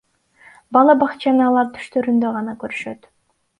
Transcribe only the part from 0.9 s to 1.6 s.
бакчаны